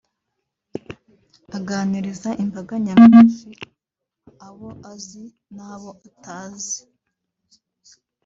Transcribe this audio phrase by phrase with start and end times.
[1.57, 3.49] aganiriza imbaga nyamwinshi
[4.47, 5.23] abo azi
[5.55, 6.79] n’abo atazi